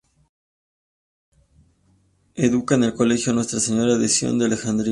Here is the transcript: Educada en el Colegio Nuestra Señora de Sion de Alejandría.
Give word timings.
Educada 2.33 2.75
en 2.85 2.85
el 2.85 2.95
Colegio 2.95 3.33
Nuestra 3.33 3.59
Señora 3.59 3.99
de 3.99 4.07
Sion 4.09 4.39
de 4.39 4.45
Alejandría. 4.45 4.89